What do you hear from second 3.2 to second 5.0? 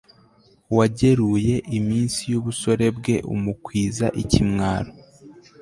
umukwiza ikimwaro